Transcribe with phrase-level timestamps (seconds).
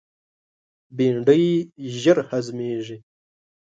[0.95, 1.45] بېنډۍ
[1.99, 2.97] ژر هضمیږي